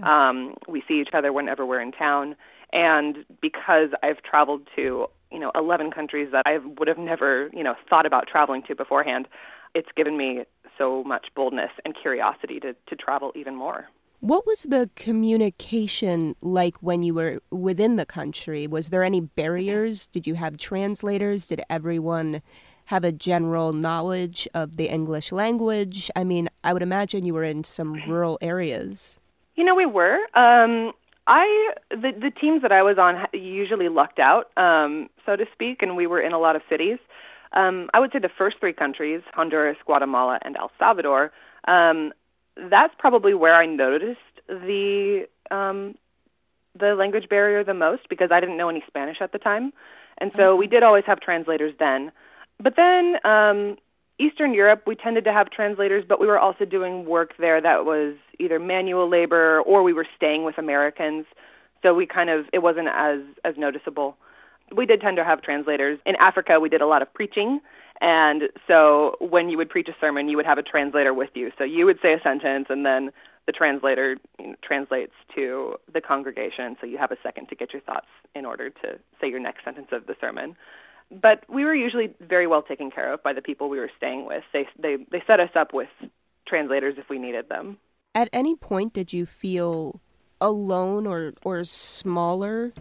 Um, 0.03 0.55
we 0.67 0.83
see 0.87 1.01
each 1.01 1.09
other 1.13 1.33
whenever 1.33 1.65
we're 1.65 1.81
in 1.81 1.91
town. 1.91 2.35
And 2.71 3.25
because 3.41 3.89
I've 4.03 4.21
traveled 4.21 4.67
to, 4.75 5.07
you 5.31 5.39
know, 5.39 5.51
11 5.55 5.91
countries 5.91 6.29
that 6.31 6.43
I 6.45 6.57
would 6.77 6.87
have 6.87 6.97
never, 6.97 7.49
you 7.53 7.63
know, 7.63 7.75
thought 7.89 8.05
about 8.05 8.27
traveling 8.27 8.63
to 8.67 8.75
beforehand, 8.75 9.27
it's 9.73 9.89
given 9.95 10.17
me 10.17 10.43
so 10.77 11.03
much 11.03 11.27
boldness 11.35 11.71
and 11.83 11.95
curiosity 11.99 12.59
to, 12.59 12.73
to 12.87 12.95
travel 12.95 13.31
even 13.35 13.55
more. 13.55 13.87
What 14.21 14.47
was 14.47 14.63
the 14.63 14.89
communication 14.95 16.35
like 16.41 16.77
when 16.77 17.03
you 17.03 17.13
were 17.13 17.41
within 17.51 17.95
the 17.95 18.05
country? 18.05 18.65
Was 18.65 18.89
there 18.89 19.03
any 19.03 19.21
barriers? 19.21 20.07
Did 20.07 20.25
you 20.25 20.35
have 20.35 20.57
translators? 20.57 21.47
Did 21.47 21.61
everyone 21.69 22.41
have 22.85 23.03
a 23.03 23.11
general 23.11 23.73
knowledge 23.73 24.47
of 24.53 24.77
the 24.77 24.87
English 24.87 25.31
language? 25.31 26.09
I 26.15 26.23
mean, 26.23 26.49
I 26.63 26.73
would 26.73 26.81
imagine 26.81 27.25
you 27.25 27.33
were 27.33 27.43
in 27.43 27.63
some 27.63 27.93
rural 28.07 28.37
areas. 28.41 29.19
You 29.55 29.63
know, 29.63 29.75
we 29.75 29.85
were. 29.85 30.17
Um, 30.33 30.93
I 31.27 31.73
the 31.89 32.11
the 32.11 32.31
teams 32.31 32.61
that 32.61 32.71
I 32.71 32.83
was 32.83 32.97
on 32.97 33.25
usually 33.33 33.89
lucked 33.89 34.19
out, 34.19 34.51
um, 34.57 35.09
so 35.25 35.35
to 35.35 35.45
speak, 35.53 35.81
and 35.81 35.95
we 35.95 36.07
were 36.07 36.21
in 36.21 36.33
a 36.33 36.39
lot 36.39 36.55
of 36.55 36.61
cities. 36.69 36.99
Um, 37.53 37.89
I 37.93 37.99
would 37.99 38.11
say 38.11 38.19
the 38.19 38.29
first 38.29 38.57
three 38.59 38.73
countries, 38.73 39.21
Honduras, 39.33 39.77
Guatemala, 39.85 40.39
and 40.41 40.57
El 40.57 40.71
Salvador, 40.77 41.31
um, 41.67 42.11
that's 42.69 42.93
probably 42.97 43.33
where 43.33 43.55
I 43.55 43.65
noticed 43.65 44.19
the 44.47 45.27
um, 45.49 45.95
the 46.77 46.93
language 46.93 47.27
barrier 47.29 47.63
the 47.63 47.73
most 47.73 48.07
because 48.09 48.29
I 48.31 48.39
didn't 48.39 48.57
know 48.57 48.69
any 48.69 48.83
Spanish 48.85 49.17
at 49.19 49.31
the 49.31 49.39
time, 49.39 49.73
and 50.19 50.31
so 50.35 50.55
we 50.55 50.67
did 50.67 50.83
always 50.83 51.05
have 51.05 51.19
translators 51.19 51.73
then. 51.79 52.11
But 52.61 52.75
then 52.75 53.15
um, 53.23 53.77
Eastern 54.19 54.53
Europe, 54.53 54.83
we 54.87 54.95
tended 54.95 55.25
to 55.25 55.33
have 55.33 55.49
translators, 55.49 56.05
but 56.07 56.19
we 56.19 56.27
were 56.27 56.39
also 56.39 56.65
doing 56.65 57.05
work 57.05 57.31
there 57.37 57.59
that 57.61 57.85
was 57.85 58.15
either 58.39 58.59
manual 58.59 59.09
labor 59.09 59.61
or 59.61 59.83
we 59.83 59.93
were 59.93 60.07
staying 60.15 60.45
with 60.45 60.57
Americans. 60.57 61.25
So 61.83 61.93
we 61.93 62.05
kind 62.05 62.29
of 62.29 62.45
it 62.53 62.59
wasn't 62.59 62.87
as 62.87 63.19
as 63.43 63.55
noticeable. 63.57 64.17
We 64.75 64.85
did 64.85 65.01
tend 65.01 65.17
to 65.17 65.23
have 65.23 65.41
translators. 65.41 65.99
In 66.05 66.15
Africa, 66.19 66.59
we 66.59 66.69
did 66.69 66.81
a 66.81 66.87
lot 66.87 67.01
of 67.01 67.13
preaching. 67.13 67.59
And 68.01 68.43
so 68.67 69.15
when 69.19 69.49
you 69.49 69.57
would 69.57 69.69
preach 69.69 69.87
a 69.87 69.95
sermon, 70.01 70.27
you 70.27 70.37
would 70.37 70.45
have 70.45 70.57
a 70.57 70.63
translator 70.63 71.13
with 71.13 71.29
you. 71.33 71.51
So 71.57 71.63
you 71.63 71.85
would 71.85 71.99
say 72.01 72.13
a 72.13 72.19
sentence 72.21 72.67
and 72.69 72.85
then 72.85 73.11
the 73.45 73.51
translator 73.51 74.17
you 74.39 74.47
know, 74.47 74.55
translates 74.63 75.13
to 75.35 75.75
the 75.93 76.01
congregation. 76.01 76.75
So 76.81 76.87
you 76.87 76.97
have 76.97 77.11
a 77.11 77.17
second 77.21 77.47
to 77.49 77.55
get 77.55 77.73
your 77.73 77.81
thoughts 77.83 78.07
in 78.33 78.45
order 78.45 78.69
to 78.69 78.99
say 79.21 79.29
your 79.29 79.39
next 79.39 79.63
sentence 79.63 79.89
of 79.91 80.07
the 80.07 80.15
sermon 80.19 80.55
but 81.11 81.43
we 81.49 81.63
were 81.65 81.75
usually 81.75 82.13
very 82.19 82.47
well 82.47 82.61
taken 82.61 82.91
care 82.91 83.13
of 83.13 83.21
by 83.23 83.33
the 83.33 83.41
people 83.41 83.69
we 83.69 83.79
were 83.79 83.91
staying 83.97 84.25
with. 84.25 84.43
They 84.53 84.67
they 84.81 84.97
they 85.11 85.23
set 85.27 85.39
us 85.39 85.51
up 85.55 85.73
with 85.73 85.89
translators 86.47 86.95
if 86.97 87.09
we 87.09 87.19
needed 87.19 87.49
them. 87.49 87.77
At 88.13 88.29
any 88.31 88.55
point, 88.55 88.93
did 88.93 89.13
you 89.13 89.25
feel 89.25 90.01
alone 90.41 91.05
or 91.07 91.33
or 91.43 91.63
smaller 91.63 92.73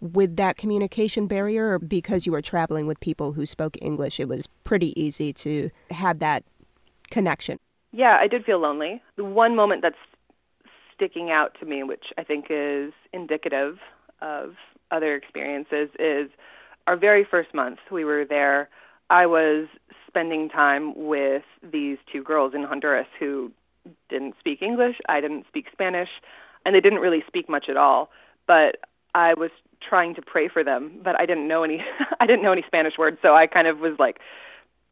with 0.00 0.36
that 0.36 0.56
communication 0.56 1.26
barrier, 1.26 1.74
or 1.74 1.78
because 1.78 2.26
you 2.26 2.32
were 2.32 2.42
traveling 2.42 2.86
with 2.86 3.00
people 3.00 3.32
who 3.32 3.46
spoke 3.46 3.76
English, 3.80 4.20
it 4.20 4.28
was 4.28 4.46
pretty 4.64 4.98
easy 5.00 5.32
to 5.32 5.70
have 5.90 6.18
that 6.18 6.44
connection? 7.10 7.58
Yeah, 7.92 8.18
I 8.20 8.26
did 8.26 8.44
feel 8.44 8.60
lonely. 8.60 9.02
The 9.16 9.24
one 9.24 9.56
moment 9.56 9.82
that's 9.82 9.96
sticking 10.94 11.30
out 11.30 11.56
to 11.60 11.66
me, 11.66 11.82
which 11.82 12.06
I 12.18 12.24
think 12.24 12.46
is 12.50 12.92
indicative 13.12 13.78
of 14.20 14.54
other 14.90 15.14
experiences, 15.14 15.88
is 15.98 16.28
our 16.86 16.96
very 16.96 17.26
first 17.28 17.54
month 17.54 17.78
we 17.90 18.04
were 18.04 18.24
there. 18.24 18.68
I 19.10 19.26
was 19.26 19.68
spending 20.06 20.48
time 20.48 20.94
with 20.96 21.42
these 21.62 21.98
two 22.12 22.22
girls 22.22 22.54
in 22.54 22.62
Honduras 22.62 23.06
who 23.18 23.50
didn't 24.08 24.34
speak 24.38 24.62
English, 24.62 24.96
I 25.08 25.20
didn't 25.20 25.46
speak 25.48 25.66
Spanish, 25.72 26.08
and 26.64 26.74
they 26.74 26.80
didn't 26.80 27.00
really 27.00 27.22
speak 27.26 27.48
much 27.48 27.66
at 27.68 27.76
all. 27.76 28.10
But 28.46 28.76
I 29.14 29.34
was 29.34 29.50
trying 29.86 30.14
to 30.14 30.22
pray 30.22 30.48
for 30.48 30.64
them, 30.64 31.00
but 31.02 31.18
I 31.20 31.26
didn't 31.26 31.48
know 31.48 31.64
any 31.64 31.84
I 32.20 32.26
didn't 32.26 32.42
know 32.42 32.52
any 32.52 32.64
Spanish 32.66 32.94
words, 32.98 33.18
so 33.22 33.34
I 33.34 33.46
kind 33.46 33.66
of 33.66 33.78
was 33.78 33.96
like 33.98 34.18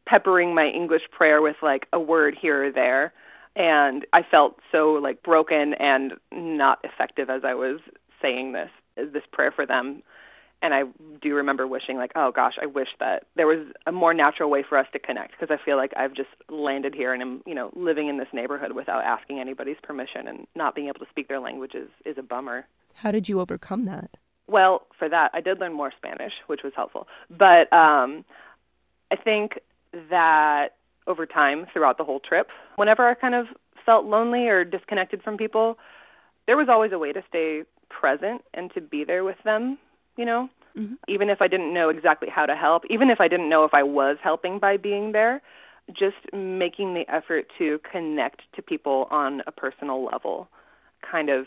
peppering 0.07 0.55
my 0.55 0.67
English 0.67 1.03
prayer 1.11 1.41
with 1.41 1.57
like 1.63 1.87
a 1.93 2.01
word 2.01 2.37
here 2.41 2.67
or 2.67 2.73
there. 2.73 3.13
And 3.55 4.07
I 4.13 4.23
felt 4.23 4.59
so 4.71 4.93
like 4.93 5.23
broken 5.23 5.75
and 5.75 6.15
not 6.33 6.79
effective 6.85 7.29
as 7.29 7.43
I 7.45 7.55
was 7.55 7.81
saying 8.21 8.53
this 8.53 8.71
this 8.97 9.25
prayer 9.33 9.53
for 9.53 9.67
them. 9.67 10.03
And 10.63 10.73
I 10.73 10.85
do 11.21 11.35
remember 11.35 11.67
wishing 11.67 11.97
like, 11.97 12.13
oh 12.15 12.31
gosh, 12.31 12.55
I 12.63 12.67
wish 12.67 12.89
that 13.01 13.27
there 13.35 13.49
was 13.49 13.67
a 13.85 13.93
more 13.93 14.15
natural 14.15 14.49
way 14.49 14.65
for 14.67 14.79
us 14.79 14.87
to 14.93 15.01
connect 15.01 15.33
because 15.33 15.53
I 15.53 15.63
feel 15.63 15.77
like 15.77 15.93
I've 15.97 16.15
just 16.15 16.31
landed 16.49 16.95
here 16.95 17.13
and 17.13 17.21
am, 17.21 17.43
you 17.45 17.55
know, 17.55 17.71
living 17.75 18.09
in 18.09 18.17
this 18.17 18.29
neighborhood 18.33 18.73
without 18.73 19.03
asking 19.03 19.41
anybody's 19.41 19.77
permission 19.83 20.29
and 20.29 20.47
not 20.55 20.77
being 20.77 20.87
able 20.87 21.01
to 21.01 21.07
speak 21.11 21.27
their 21.27 21.41
languages 21.41 21.89
is 22.07 22.17
a 22.17 22.23
bummer. 22.23 22.65
How 22.95 23.11
did 23.11 23.29
you 23.29 23.41
overcome 23.41 23.87
that? 23.87 24.19
Well, 24.47 24.87
for 24.99 25.09
that, 25.09 25.33
I 25.35 25.41
did 25.41 25.59
learn 25.59 25.73
more 25.73 25.93
Spanish, 25.97 26.33
which 26.47 26.61
was 26.63 26.73
helpful. 26.77 27.09
But 27.29 27.73
um, 27.73 28.25
I 29.11 29.17
think 29.17 29.59
that 30.11 30.77
over 31.07 31.27
time, 31.27 31.67
throughout 31.73 31.99
the 31.99 32.05
whole 32.05 32.21
trip, 32.21 32.49
whenever 32.77 33.09
I 33.09 33.15
kind 33.15 33.35
of 33.35 33.47
felt 33.85 34.05
lonely 34.05 34.47
or 34.47 34.65
disconnected 34.65 35.23
from 35.23 35.37
people, 35.37 35.79
there 36.47 36.57
was 36.57 36.69
always 36.71 36.93
a 36.93 36.99
way 36.99 37.13
to 37.13 37.23
stay 37.29 37.63
present 37.89 38.43
and 38.55 38.73
to 38.75 38.81
be 38.81 39.05
there 39.05 39.25
with 39.25 39.37
them, 39.45 39.79
you 40.17 40.25
know? 40.25 40.49
Mm-hmm. 40.77 40.95
Even 41.09 41.29
if 41.29 41.43
I 41.43 41.49
didn't 41.49 41.75
know 41.75 41.91
exactly 41.91 42.29
how 42.31 42.47
to 42.47 42.57
help, 42.57 42.85
even 42.89 43.11
if 43.11 43.21
I 43.21 43.29
didn't 43.29 43.49
know 43.49 43.65
if 43.65 43.75
I 43.75 43.83
was 43.83 44.17
helping 44.23 44.59
by 44.59 44.77
being 44.77 45.13
there, 45.13 45.43
just 45.91 46.33
making 46.33 46.95
the 46.95 47.05
effort 47.09 47.47
to 47.59 47.81
connect 47.91 48.41
to 48.55 48.63
people 48.63 49.07
on 49.11 49.43
a 49.47 49.53
personal 49.53 50.05
level 50.05 50.49
kind 51.09 51.29
of 51.29 51.47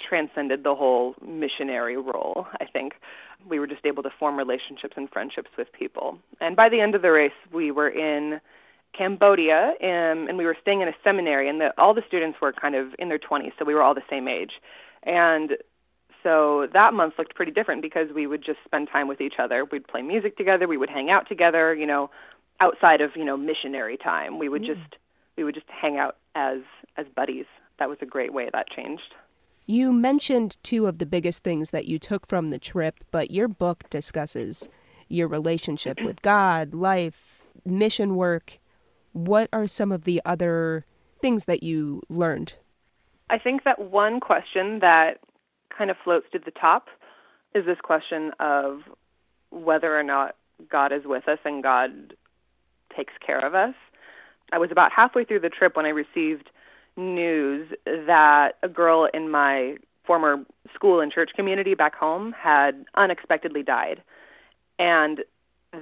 transcended 0.00 0.64
the 0.64 0.74
whole 0.74 1.14
missionary 1.24 1.96
role, 1.96 2.46
I 2.60 2.64
think. 2.64 2.94
We 3.48 3.58
were 3.58 3.66
just 3.66 3.84
able 3.84 4.02
to 4.02 4.10
form 4.18 4.36
relationships 4.36 4.94
and 4.96 5.08
friendships 5.10 5.50
with 5.56 5.68
people. 5.72 6.18
And 6.40 6.56
by 6.56 6.68
the 6.68 6.80
end 6.80 6.94
of 6.94 7.02
the 7.02 7.10
race, 7.10 7.32
we 7.52 7.70
were 7.70 7.88
in 7.88 8.40
Cambodia, 8.96 9.74
and, 9.80 10.20
um, 10.20 10.28
and 10.28 10.38
we 10.38 10.46
were 10.46 10.56
staying 10.60 10.80
in 10.80 10.88
a 10.88 10.94
seminary, 11.02 11.48
and 11.48 11.60
the, 11.60 11.70
all 11.78 11.94
the 11.94 12.02
students 12.06 12.38
were 12.40 12.52
kind 12.52 12.74
of 12.74 12.94
in 12.98 13.08
their 13.08 13.18
20s, 13.18 13.52
so 13.58 13.64
we 13.64 13.74
were 13.74 13.82
all 13.82 13.94
the 13.94 14.02
same 14.08 14.28
age. 14.28 14.52
And 15.02 15.56
so 16.24 16.66
that 16.72 16.94
month 16.94 17.14
looked 17.18 17.34
pretty 17.36 17.52
different 17.52 17.82
because 17.82 18.08
we 18.12 18.26
would 18.26 18.42
just 18.44 18.58
spend 18.64 18.88
time 18.90 19.06
with 19.06 19.20
each 19.20 19.34
other. 19.38 19.64
We'd 19.64 19.86
play 19.86 20.02
music 20.02 20.36
together, 20.36 20.66
we 20.66 20.76
would 20.76 20.90
hang 20.90 21.10
out 21.10 21.28
together, 21.28 21.72
you 21.74 21.86
know, 21.86 22.10
outside 22.60 23.00
of, 23.00 23.10
you 23.14 23.24
know, 23.24 23.36
missionary 23.36 23.96
time. 23.96 24.38
We 24.38 24.48
would 24.48 24.62
mm. 24.62 24.66
just 24.66 24.96
we 25.36 25.44
would 25.44 25.54
just 25.54 25.68
hang 25.68 25.98
out 25.98 26.16
as 26.34 26.60
as 26.96 27.06
buddies. 27.14 27.46
That 27.78 27.88
was 27.88 27.98
a 28.00 28.06
great 28.06 28.32
way 28.32 28.48
that 28.52 28.68
changed. 28.70 29.14
You 29.66 29.92
mentioned 29.92 30.56
two 30.62 30.86
of 30.86 30.98
the 30.98 31.06
biggest 31.06 31.42
things 31.42 31.70
that 31.70 31.86
you 31.86 31.98
took 31.98 32.26
from 32.26 32.50
the 32.50 32.58
trip, 32.58 33.04
but 33.10 33.30
your 33.30 33.48
book 33.48 33.84
discusses 33.90 34.68
your 35.08 35.28
relationship 35.28 36.00
with 36.02 36.22
God, 36.22 36.74
life, 36.74 37.44
mission 37.64 38.14
work. 38.16 38.58
What 39.12 39.48
are 39.52 39.66
some 39.66 39.92
of 39.92 40.04
the 40.04 40.20
other 40.24 40.84
things 41.20 41.46
that 41.46 41.62
you 41.62 42.02
learned? 42.08 42.54
I 43.30 43.38
think 43.38 43.64
that 43.64 43.78
one 43.78 44.20
question 44.20 44.80
that 44.80 45.18
kind 45.76 45.90
of 45.90 45.96
floats 46.02 46.26
to 46.32 46.38
the 46.38 46.50
top 46.50 46.88
is 47.54 47.64
this 47.66 47.78
question 47.82 48.32
of 48.40 48.80
whether 49.50 49.98
or 49.98 50.02
not 50.02 50.36
God 50.70 50.92
is 50.92 51.02
with 51.04 51.28
us 51.28 51.38
and 51.44 51.62
God 51.62 52.14
takes 52.96 53.12
care 53.24 53.44
of 53.44 53.54
us. 53.54 53.74
I 54.52 54.58
was 54.58 54.70
about 54.70 54.92
halfway 54.92 55.24
through 55.24 55.40
the 55.40 55.48
trip 55.48 55.76
when 55.76 55.86
I 55.86 55.90
received 55.90 56.50
news 56.96 57.68
that 57.86 58.52
a 58.62 58.68
girl 58.68 59.08
in 59.12 59.30
my 59.30 59.76
former 60.06 60.44
school 60.74 61.00
and 61.00 61.10
church 61.10 61.30
community 61.34 61.74
back 61.74 61.94
home 61.94 62.32
had 62.32 62.84
unexpectedly 62.94 63.62
died. 63.62 64.02
And 64.78 65.20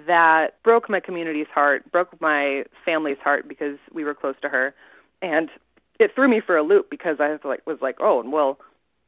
that 0.06 0.62
broke 0.62 0.88
my 0.88 1.00
community's 1.00 1.48
heart, 1.52 1.90
broke 1.90 2.18
my 2.20 2.64
family's 2.84 3.18
heart 3.18 3.48
because 3.48 3.78
we 3.92 4.04
were 4.04 4.14
close 4.14 4.36
to 4.42 4.48
her. 4.48 4.74
And 5.20 5.50
it 5.98 6.12
threw 6.14 6.28
me 6.28 6.40
for 6.44 6.56
a 6.56 6.62
loop 6.62 6.88
because 6.90 7.16
I 7.20 7.28
was 7.28 7.40
like 7.44 7.66
was 7.66 7.78
like, 7.82 7.96
"Oh, 8.00 8.22
well, 8.26 8.58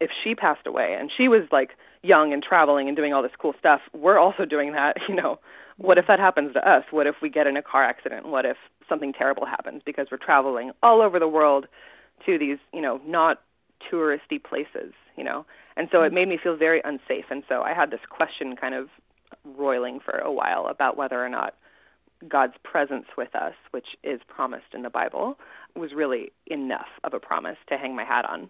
if 0.01 0.11
she 0.23 0.35
passed 0.35 0.67
away 0.67 0.97
and 0.99 1.11
she 1.15 1.29
was 1.29 1.43
like 1.53 1.71
young 2.03 2.33
and 2.33 2.43
traveling 2.43 2.89
and 2.89 2.97
doing 2.97 3.13
all 3.13 3.23
this 3.23 3.33
cool 3.39 3.55
stuff, 3.59 3.81
we're 3.93 4.19
also 4.19 4.45
doing 4.49 4.73
that, 4.73 4.97
you 5.09 5.15
know. 5.15 5.39
What 5.77 5.99
if 5.99 6.07
that 6.07 6.21
happens 6.21 6.53
to 6.55 6.61
us? 6.61 6.85
What 6.93 7.09
if 7.09 7.17
we 7.21 7.29
get 7.29 7.49
in 7.49 7.57
a 7.57 7.63
car 7.63 7.83
accident? 7.85 8.29
What 8.29 8.45
if 8.45 8.57
something 8.89 9.13
terrible 9.13 9.45
happens 9.45 9.83
because 9.85 10.07
we're 10.11 10.19
traveling 10.19 10.71
all 10.85 11.03
over 11.03 11.19
the 11.19 11.27
world 11.27 11.67
to 12.27 12.39
these, 12.39 12.59
you 12.73 12.81
know, 12.81 13.01
not 13.05 13.41
touristy 13.93 14.43
places, 14.43 14.93
you 15.17 15.25
know. 15.25 15.45
And 15.77 15.89
so 15.91 16.03
it 16.03 16.07
mm-hmm. 16.07 16.15
made 16.15 16.29
me 16.29 16.39
feel 16.41 16.57
very 16.57 16.81
unsafe. 16.85 17.27
And 17.31 17.43
so 17.49 17.63
I 17.63 17.75
had 17.75 17.91
this 17.91 18.01
question 18.09 18.55
kind 18.57 18.75
of 18.75 18.89
roiling 19.45 20.01
for 20.05 20.19
a 20.19 20.33
while 20.33 20.67
about 20.69 20.97
whether 20.97 21.23
or 21.23 21.29
not 21.29 21.55
God's 22.29 22.55
presence 22.63 23.07
with 23.19 23.35
us, 23.35 23.55
which 23.73 23.89
is 24.03 24.21
promised 24.29 24.73
in 24.75 24.83
the 24.83 24.91
Bible, 24.91 25.37
was 25.75 25.93
really 25.95 26.33
enough 26.47 26.89
of 27.03 27.15
a 27.15 27.21
promise 27.21 27.57
to 27.69 27.77
hang 27.77 27.97
my 27.97 28.05
hat 28.05 28.25
on. 28.29 28.49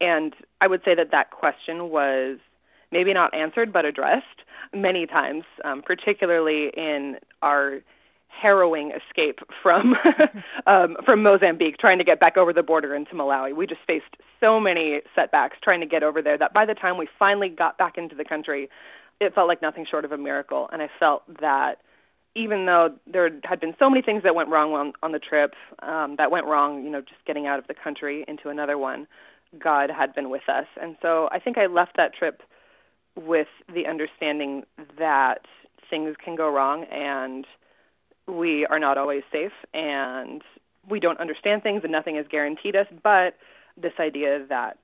And 0.00 0.34
I 0.60 0.66
would 0.66 0.82
say 0.84 0.94
that 0.94 1.10
that 1.10 1.30
question 1.30 1.90
was 1.90 2.38
maybe 2.92 3.12
not 3.12 3.34
answered 3.34 3.72
but 3.72 3.84
addressed 3.84 4.26
many 4.74 5.06
times, 5.06 5.44
um, 5.64 5.82
particularly 5.82 6.70
in 6.76 7.16
our 7.42 7.80
harrowing 8.28 8.92
escape 8.92 9.40
from 9.62 9.94
um, 10.66 10.96
from 11.04 11.22
Mozambique, 11.22 11.78
trying 11.78 11.98
to 11.98 12.04
get 12.04 12.20
back 12.20 12.36
over 12.36 12.52
the 12.52 12.62
border 12.62 12.94
into 12.94 13.14
Malawi. 13.14 13.54
We 13.54 13.66
just 13.66 13.80
faced 13.86 14.16
so 14.40 14.60
many 14.60 15.00
setbacks 15.14 15.56
trying 15.62 15.80
to 15.80 15.86
get 15.86 16.02
over 16.02 16.22
there 16.22 16.38
that 16.38 16.52
by 16.52 16.64
the 16.64 16.74
time 16.74 16.96
we 16.98 17.08
finally 17.18 17.48
got 17.48 17.78
back 17.78 17.98
into 17.98 18.14
the 18.14 18.24
country, 18.24 18.68
it 19.20 19.34
felt 19.34 19.48
like 19.48 19.62
nothing 19.62 19.86
short 19.90 20.04
of 20.04 20.12
a 20.12 20.18
miracle. 20.18 20.68
And 20.72 20.82
I 20.82 20.88
felt 21.00 21.22
that 21.40 21.78
even 22.36 22.66
though 22.66 22.94
there 23.10 23.30
had 23.44 23.58
been 23.58 23.74
so 23.78 23.90
many 23.90 24.02
things 24.02 24.22
that 24.22 24.34
went 24.34 24.48
wrong 24.48 24.72
on, 24.74 24.92
on 25.02 25.12
the 25.12 25.18
trip, 25.18 25.54
um, 25.80 26.14
that 26.18 26.30
went 26.30 26.46
wrong, 26.46 26.84
you 26.84 26.90
know, 26.90 27.00
just 27.00 27.24
getting 27.26 27.46
out 27.46 27.58
of 27.58 27.66
the 27.66 27.74
country 27.74 28.24
into 28.28 28.48
another 28.48 28.78
one, 28.78 29.08
God 29.58 29.90
had 29.90 30.14
been 30.14 30.30
with 30.30 30.48
us. 30.48 30.66
And 30.80 30.96
so 31.00 31.28
I 31.32 31.38
think 31.38 31.56
I 31.58 31.66
left 31.66 31.96
that 31.96 32.14
trip 32.14 32.42
with 33.16 33.48
the 33.72 33.86
understanding 33.86 34.64
that 34.98 35.46
things 35.90 36.14
can 36.22 36.36
go 36.36 36.50
wrong 36.50 36.84
and 36.84 37.46
we 38.26 38.66
are 38.66 38.78
not 38.78 38.98
always 38.98 39.22
safe 39.32 39.52
and 39.72 40.42
we 40.88 41.00
don't 41.00 41.18
understand 41.20 41.62
things 41.62 41.80
and 41.82 41.92
nothing 41.92 42.16
is 42.16 42.26
guaranteed 42.30 42.76
us 42.76 42.86
but 43.02 43.34
this 43.80 43.92
idea 43.98 44.44
that 44.48 44.76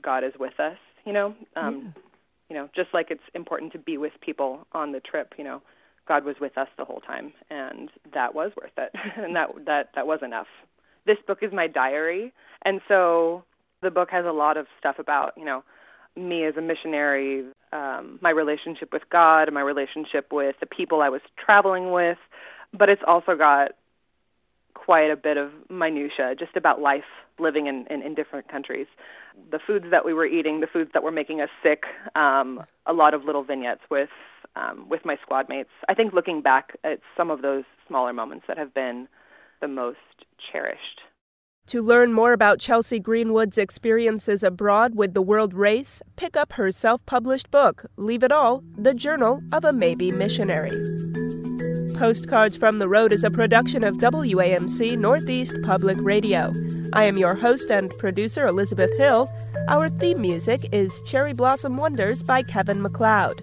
god 0.00 0.24
is 0.24 0.32
with 0.38 0.58
us 0.60 0.76
you 1.04 1.12
know 1.12 1.34
um 1.56 1.92
yeah. 1.96 2.02
you 2.48 2.56
know 2.56 2.68
just 2.74 2.88
like 2.94 3.10
it's 3.10 3.22
important 3.34 3.72
to 3.72 3.78
be 3.78 3.98
with 3.98 4.12
people 4.20 4.66
on 4.72 4.92
the 4.92 5.00
trip 5.00 5.34
you 5.36 5.44
know 5.44 5.60
god 6.06 6.24
was 6.24 6.36
with 6.40 6.56
us 6.56 6.68
the 6.78 6.84
whole 6.84 7.00
time 7.00 7.32
and 7.50 7.90
that 8.14 8.34
was 8.34 8.52
worth 8.60 8.72
it 8.78 8.92
and 9.16 9.34
that 9.34 9.50
that 9.66 9.90
that 9.94 10.06
was 10.06 10.20
enough 10.22 10.48
this 11.04 11.18
book 11.26 11.38
is 11.42 11.52
my 11.52 11.66
diary 11.66 12.32
and 12.64 12.80
so 12.86 13.42
the 13.82 13.90
book 13.90 14.10
has 14.10 14.24
a 14.24 14.32
lot 14.32 14.56
of 14.56 14.66
stuff 14.78 14.98
about 14.98 15.32
you 15.36 15.44
know 15.44 15.62
me 16.16 16.44
as 16.44 16.56
a 16.56 16.62
missionary 16.62 17.44
um 17.72 18.18
my 18.22 18.30
relationship 18.30 18.92
with 18.92 19.02
god 19.10 19.52
my 19.52 19.60
relationship 19.60 20.32
with 20.32 20.56
the 20.60 20.66
people 20.66 21.00
i 21.00 21.08
was 21.08 21.20
traveling 21.42 21.90
with 21.90 22.18
but 22.72 22.88
it's 22.88 23.02
also 23.06 23.36
got 23.36 23.72
quite 24.74 25.10
a 25.10 25.16
bit 25.16 25.36
of 25.36 25.50
minutia 25.70 26.34
just 26.38 26.56
about 26.56 26.80
life 26.80 27.04
living 27.38 27.66
in, 27.66 27.86
in, 27.90 28.02
in 28.02 28.14
different 28.14 28.48
countries. 28.48 28.86
The 29.50 29.58
foods 29.66 29.86
that 29.90 30.04
we 30.04 30.12
were 30.12 30.26
eating, 30.26 30.60
the 30.60 30.66
foods 30.66 30.90
that 30.94 31.02
were 31.02 31.10
making 31.10 31.40
us 31.40 31.48
sick, 31.62 31.84
um, 32.14 32.62
a 32.86 32.92
lot 32.92 33.14
of 33.14 33.24
little 33.24 33.42
vignettes 33.42 33.82
with 33.90 34.10
um, 34.54 34.86
with 34.90 35.00
my 35.06 35.16
squad 35.22 35.48
mates. 35.48 35.70
I 35.88 35.94
think 35.94 36.12
looking 36.12 36.42
back 36.42 36.76
at 36.84 37.00
some 37.16 37.30
of 37.30 37.40
those 37.40 37.64
smaller 37.88 38.12
moments 38.12 38.44
that 38.48 38.58
have 38.58 38.74
been 38.74 39.08
the 39.62 39.68
most 39.68 39.96
cherished. 40.52 41.00
To 41.68 41.80
learn 41.80 42.12
more 42.12 42.32
about 42.32 42.58
Chelsea 42.58 42.98
Greenwood's 42.98 43.56
experiences 43.56 44.42
abroad 44.42 44.96
with 44.96 45.14
the 45.14 45.22
World 45.22 45.54
Race, 45.54 46.02
pick 46.16 46.36
up 46.36 46.54
her 46.54 46.72
self 46.72 47.04
published 47.06 47.50
book, 47.50 47.86
Leave 47.96 48.24
It 48.24 48.32
All 48.32 48.64
The 48.76 48.92
Journal 48.92 49.42
of 49.52 49.64
a 49.64 49.72
Maybe 49.72 50.10
Missionary. 50.10 50.72
Postcards 51.94 52.56
from 52.56 52.78
the 52.78 52.88
Road 52.88 53.12
is 53.12 53.22
a 53.22 53.30
production 53.30 53.84
of 53.84 53.94
WAMC 53.94 54.98
Northeast 54.98 55.54
Public 55.62 55.96
Radio. 56.00 56.52
I 56.94 57.04
am 57.04 57.16
your 57.16 57.36
host 57.36 57.70
and 57.70 57.90
producer, 57.96 58.44
Elizabeth 58.46 58.90
Hill. 58.98 59.30
Our 59.68 59.88
theme 59.88 60.20
music 60.20 60.68
is 60.72 61.00
Cherry 61.02 61.32
Blossom 61.32 61.76
Wonders 61.76 62.24
by 62.24 62.42
Kevin 62.42 62.82
MacLeod. 62.82 63.40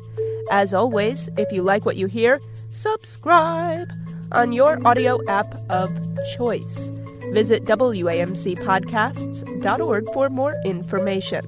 As 0.52 0.74
always, 0.74 1.30
if 1.38 1.50
you 1.54 1.62
like 1.62 1.86
what 1.86 1.96
you 1.96 2.08
hear, 2.08 2.42
subscribe 2.70 3.90
on 4.34 4.52
your 4.52 4.86
audio 4.86 5.26
app 5.30 5.56
of 5.70 5.90
choice. 6.36 6.92
Visit 7.34 7.66
WAMCpodcasts.org 7.66 10.14
for 10.14 10.30
more 10.30 10.56
information. 10.66 11.46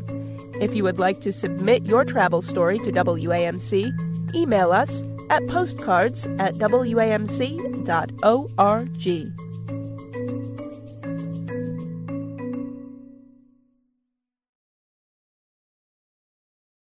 If 0.62 0.76
you 0.76 0.84
would 0.84 1.00
like 1.00 1.22
to 1.22 1.34
submit 1.34 1.86
your 1.86 2.06
travel 2.06 2.42
story 2.42 2.78
to 2.80 2.92
WAMC, 2.92 4.36
email 4.36 4.72
us 4.72 5.04
at 5.30 5.46
postcards 5.48 6.28
at 6.38 6.56
WAMC.org. 6.56 7.92